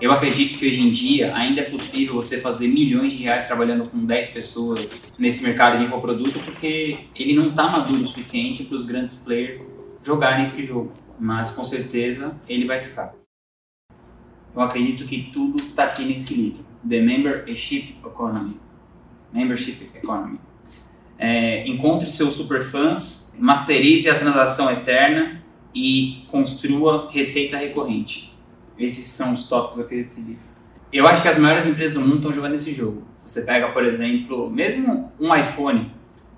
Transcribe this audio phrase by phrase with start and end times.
[0.00, 3.86] Eu acredito que hoje em dia ainda é possível você fazer milhões de reais trabalhando
[3.86, 8.78] com 10 pessoas nesse mercado de infoproduto porque ele não está maduro o suficiente para
[8.78, 10.90] os grandes players jogarem esse jogo.
[11.18, 13.14] Mas com certeza ele vai ficar.
[14.54, 18.58] Eu acredito que tudo está aqui nesse livro, The Membership Economy.
[19.30, 20.40] Membership Economy.
[21.18, 25.44] É, encontre seus superfãs, masterize a transação eterna
[25.74, 28.30] e construa receita recorrente.
[28.80, 30.42] Esses são os tópicos aqui desse livro.
[30.90, 33.02] Eu acho que as maiores empresas do mundo estão jogando esse jogo.
[33.24, 35.92] Você pega, por exemplo, mesmo um iPhone.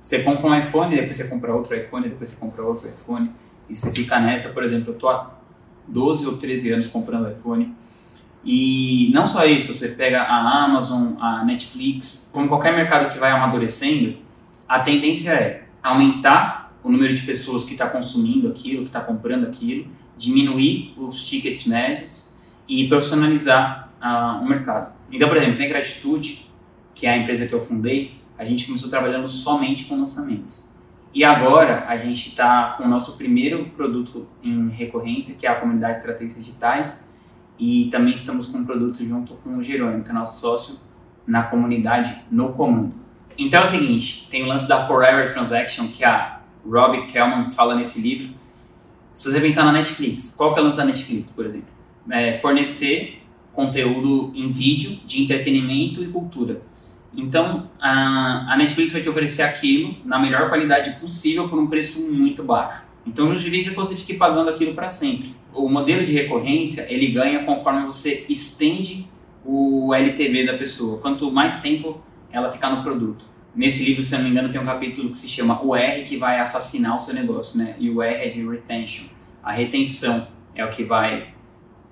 [0.00, 3.30] Você compra um iPhone, depois você compra outro iPhone, depois você compra outro iPhone.
[3.70, 5.38] E você fica nessa, por exemplo, eu tô há
[5.86, 7.72] 12 ou 13 anos comprando iPhone.
[8.44, 13.30] E não só isso, você pega a Amazon, a Netflix, como qualquer mercado que vai
[13.30, 14.18] amadurecendo,
[14.68, 19.44] a tendência é aumentar o número de pessoas que está consumindo aquilo, que está comprando
[19.46, 19.86] aquilo,
[20.16, 22.32] diminuir os tickets médios
[22.68, 24.94] e profissionalizar uh, o mercado.
[25.10, 26.50] Então, por exemplo, na Gratitude,
[26.94, 30.72] que é a empresa que eu fundei, a gente começou trabalhando somente com lançamentos.
[31.12, 35.54] E agora a gente está com o nosso primeiro produto em recorrência, que é a
[35.54, 37.12] comunidade Estratégias Digitais,
[37.56, 40.80] e também estamos com um produto junto com o Jerônimo, que é nosso sócio
[41.24, 42.94] na comunidade No Comando.
[43.38, 47.76] Então é o seguinte, tem o lance da Forever Transaction, que a Robbie Kellman fala
[47.76, 48.34] nesse livro,
[49.14, 51.68] se você pensar na Netflix, qual que é o lance da Netflix, por exemplo?
[52.10, 56.60] É fornecer conteúdo em vídeo de entretenimento e cultura.
[57.16, 62.00] Então, a, a Netflix vai te oferecer aquilo na melhor qualidade possível por um preço
[62.00, 62.82] muito baixo.
[63.06, 65.36] Então, justifica que você fique pagando aquilo para sempre.
[65.52, 69.08] O modelo de recorrência, ele ganha conforme você estende
[69.44, 70.98] o LTV da pessoa.
[70.98, 72.00] Quanto mais tempo
[72.32, 73.24] ela ficar no produto.
[73.54, 76.16] Nesse livro, se não me engano, tem um capítulo que se chama O R que
[76.16, 77.76] vai assassinar o seu negócio, né?
[77.78, 79.04] E o R é de retention.
[79.42, 81.34] A retenção é o que vai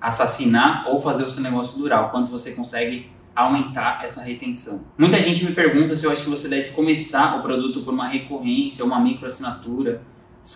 [0.00, 4.84] assassinar ou fazer o seu negócio durar, o quanto você consegue aumentar essa retenção.
[4.96, 8.08] Muita gente me pergunta se eu acho que você deve começar o produto por uma
[8.08, 10.02] recorrência, uma microassinatura,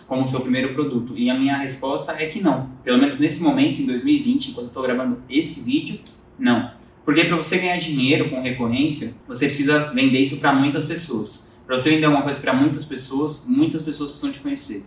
[0.07, 1.13] como seu primeiro produto.
[1.15, 2.69] E a minha resposta é que não.
[2.83, 5.99] Pelo menos nesse momento, em 2020, enquanto eu estou gravando esse vídeo,
[6.37, 6.71] não.
[7.05, 11.55] Porque para você ganhar dinheiro com recorrência, você precisa vender isso para muitas pessoas.
[11.65, 14.83] Para você vender alguma coisa para muitas pessoas, muitas pessoas precisam te conhecer.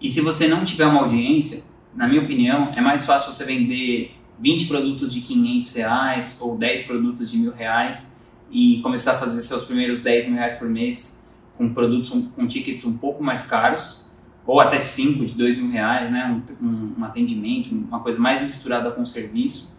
[0.00, 1.64] E se você não tiver uma audiência,
[1.94, 6.82] na minha opinião, é mais fácil você vender 20 produtos de 500 reais ou 10
[6.82, 8.14] produtos de mil reais
[8.50, 11.26] e começar a fazer seus primeiros 10 mil reais por mês
[11.56, 14.08] com produtos com tickets um pouco mais caros
[14.46, 16.40] ou até 5 de 2 mil reais, né?
[16.62, 19.76] Um, um atendimento, uma coisa mais misturada com serviço,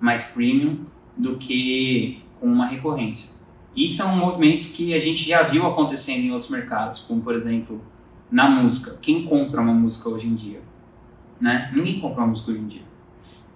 [0.00, 0.86] mais premium
[1.18, 3.30] do que com uma recorrência.
[3.74, 7.82] E são movimentos que a gente já viu acontecendo em outros mercados, como por exemplo
[8.30, 8.98] na música.
[9.02, 10.60] Quem compra uma música hoje em dia?
[11.40, 11.70] Né?
[11.74, 12.88] Ninguém compra uma música hoje em dia.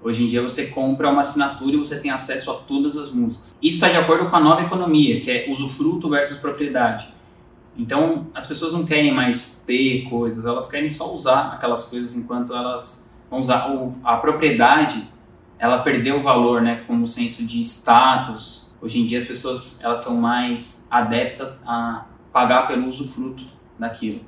[0.02, 3.54] Hoje em dia você compra uma assinatura e você tem acesso a todas as músicas.
[3.62, 7.08] Isso está de acordo com a nova economia, que é usufruto versus propriedade.
[7.76, 12.52] Então as pessoas não querem mais ter coisas, elas querem só usar aquelas coisas enquanto
[12.52, 13.68] elas vão usar.
[14.02, 15.08] A propriedade
[15.62, 18.76] ela perdeu o valor, né, como senso de status.
[18.82, 23.44] Hoje em dia as pessoas elas estão mais adeptas a pagar pelo usufruto
[23.78, 24.22] daquilo.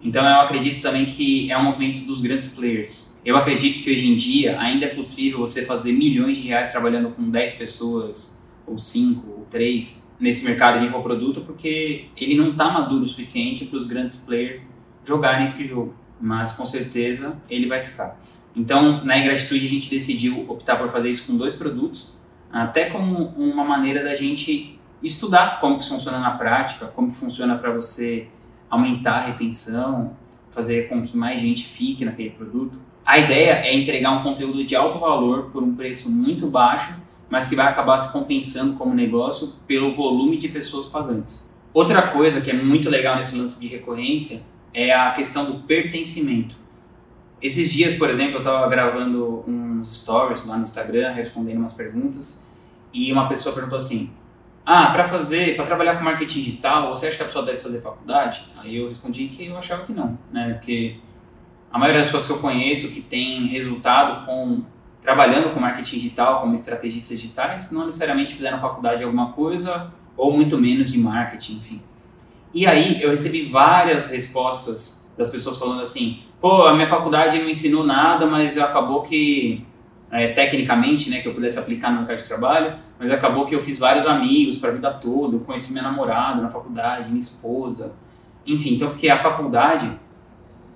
[0.00, 3.14] Então eu acredito também que é um movimento dos grandes players.
[3.22, 7.10] Eu acredito que hoje em dia ainda é possível você fazer milhões de reais trabalhando
[7.10, 12.70] com 10 pessoas, ou 5, ou 3, nesse mercado de infoproduto, porque ele não está
[12.70, 14.74] maduro o suficiente para os grandes players
[15.04, 15.94] jogarem esse jogo.
[16.18, 18.18] Mas com certeza ele vai ficar.
[18.54, 22.12] Então, na Ingratitude, a gente decidiu optar por fazer isso com dois produtos,
[22.52, 27.56] até como uma maneira da gente estudar como que funciona na prática, como que funciona
[27.56, 28.28] para você
[28.70, 30.16] aumentar a retenção,
[30.50, 32.78] fazer com que mais gente fique naquele produto.
[33.04, 36.94] A ideia é entregar um conteúdo de alto valor por um preço muito baixo,
[37.28, 41.50] mas que vai acabar se compensando como negócio pelo volume de pessoas pagantes.
[41.72, 44.42] Outra coisa que é muito legal nesse lance de recorrência
[44.72, 46.63] é a questão do pertencimento.
[47.40, 52.46] Esses dias, por exemplo, eu estava gravando uns stories lá no Instagram, respondendo umas perguntas,
[52.92, 54.12] e uma pessoa perguntou assim:
[54.64, 57.80] Ah, para fazer, para trabalhar com marketing digital, você acha que a pessoa deve fazer
[57.80, 58.46] faculdade?
[58.56, 60.54] Aí eu respondi que eu achava que não, né?
[60.54, 60.96] Porque
[61.70, 64.64] a maioria das pessoas que eu conheço que tem resultado com
[65.02, 70.32] trabalhando com marketing digital, como estrategistas digitais, não necessariamente fizeram faculdade de alguma coisa, ou
[70.32, 71.82] muito menos de marketing, enfim.
[72.54, 77.48] E aí eu recebi várias respostas das pessoas falando assim: pô, a minha faculdade não
[77.48, 79.64] ensinou nada, mas acabou que,
[80.10, 83.60] é, tecnicamente, né, que eu pudesse aplicar no mercado de trabalho, mas acabou que eu
[83.62, 87.94] fiz vários amigos para a vida toda, eu conheci minha namorada na faculdade, minha esposa,
[88.46, 89.90] enfim, então porque a faculdade,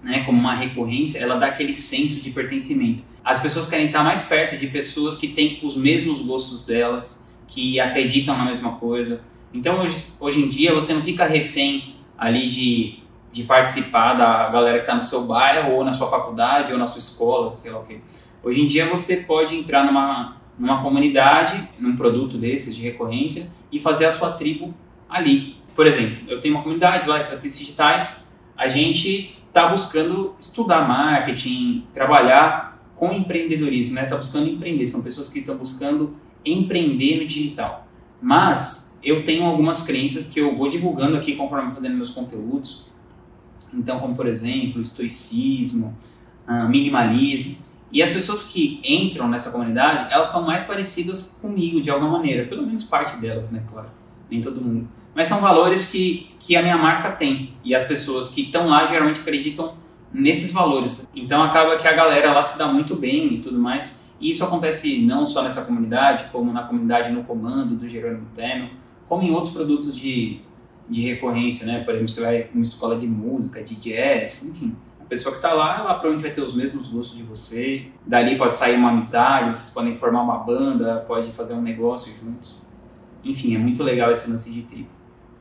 [0.02, 3.02] né, como uma recorrência, ela dá aquele senso de pertencimento.
[3.22, 7.78] as pessoas querem estar mais perto de pessoas que têm os mesmos gostos delas, que
[7.78, 9.20] acreditam na mesma coisa.
[9.52, 13.02] Então, hoje, hoje em dia, você não fica refém ali de,
[13.38, 16.88] de participar da galera que está no seu bairro, ou na sua faculdade, ou na
[16.88, 18.00] sua escola, sei lá o quê.
[18.42, 23.78] Hoje em dia, você pode entrar numa, numa comunidade, num produto desses de recorrência, e
[23.78, 24.74] fazer a sua tribo
[25.08, 25.56] ali.
[25.76, 31.86] Por exemplo, eu tenho uma comunidade lá, Estratégias Digitais, a gente está buscando estudar marketing,
[31.94, 34.02] trabalhar com empreendedorismo, né?
[34.02, 37.86] Está buscando empreender, são pessoas que estão buscando empreender no digital.
[38.20, 42.87] Mas eu tenho algumas crenças que eu vou divulgando aqui conforme fazendo meus conteúdos.
[43.72, 45.96] Então, como por exemplo, estoicismo,
[46.46, 47.56] ah, minimalismo.
[47.90, 52.46] E as pessoas que entram nessa comunidade, elas são mais parecidas comigo de alguma maneira,
[52.46, 53.88] pelo menos parte delas, né, claro,
[54.30, 54.88] nem todo mundo.
[55.14, 58.86] Mas são valores que, que a minha marca tem e as pessoas que estão lá
[58.86, 59.74] geralmente acreditam
[60.12, 61.08] nesses valores.
[61.14, 64.08] Então acaba que a galera lá se dá muito bem e tudo mais.
[64.20, 68.70] E isso acontece não só nessa comunidade, como na comunidade no comando do Jerônimo Terno,
[69.08, 70.40] como em outros produtos de,
[70.88, 71.84] de recorrência, né?
[71.84, 74.74] Por exemplo, você vai uma escola de música, de jazz, enfim.
[75.00, 77.86] A pessoa que está lá, ela provavelmente vai ter os mesmos gostos de você.
[78.06, 82.60] Dali pode sair uma amizade, vocês podem formar uma banda, pode fazer um negócio juntos.
[83.24, 84.88] Enfim, é muito legal esse lance de tribo.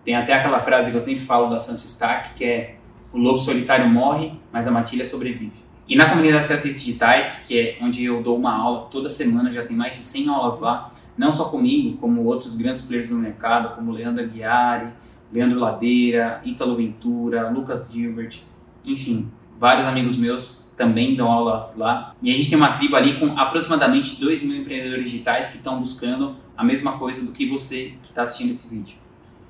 [0.04, 2.76] Tem até aquela frase que eu sempre falo da Sansa Stark, que é
[3.12, 5.68] o lobo solitário morre, mas a matilha sobrevive.
[5.88, 9.66] E na comunidade Estratégias Digitais, que é onde eu dou uma aula toda semana, já
[9.66, 13.76] tem mais de 100 aulas lá, não só comigo, como outros grandes players do mercado,
[13.76, 14.92] como Leandro Aguiari,
[15.32, 18.40] Leandro Ladeira, Ítalo Ventura, Lucas Gilbert,
[18.86, 19.30] enfim,
[19.60, 22.16] vários amigos meus também dão aulas lá.
[22.22, 25.80] E a gente tem uma tribo ali com aproximadamente 2 mil empreendedores digitais que estão
[25.80, 28.98] buscando a mesma coisa do que você que está assistindo esse vídeo.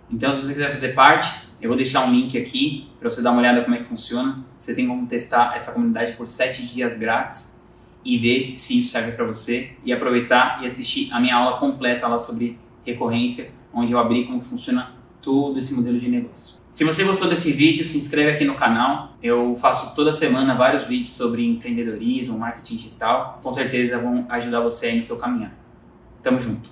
[0.10, 3.32] Então, se você quiser fazer parte, eu vou deixar um link aqui para você dar
[3.32, 4.46] uma olhada como é que funciona.
[4.58, 7.60] Você tem como testar essa comunidade por 7 dias grátis
[8.06, 12.08] e ver se isso serve para você e aproveitar e assistir a minha aula completa
[12.08, 14.94] lá sobre recorrência, onde eu abri como funciona
[15.28, 16.56] todo esse modelo de negócio.
[16.72, 19.12] Se você gostou desse vídeo, se inscreve aqui no canal.
[19.22, 23.38] Eu faço toda semana vários vídeos sobre empreendedorismo, marketing digital.
[23.44, 25.54] Com certeza vão ajudar você aí no seu caminhar.
[26.24, 26.70] Tamo junto.